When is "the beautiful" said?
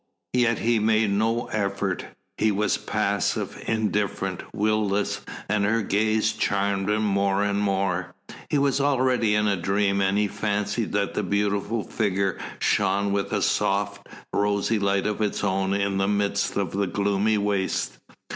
11.13-11.83